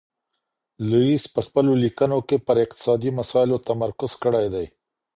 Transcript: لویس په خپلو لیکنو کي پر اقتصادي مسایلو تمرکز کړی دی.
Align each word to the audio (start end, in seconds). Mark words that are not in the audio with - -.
لویس 0.89 1.23
په 1.33 1.41
خپلو 1.47 1.71
لیکنو 1.83 2.19
کي 2.27 2.37
پر 2.45 2.55
اقتصادي 2.63 3.09
مسایلو 3.19 3.57
تمرکز 3.67 4.11
کړی 4.23 4.47
دی. 4.53 4.65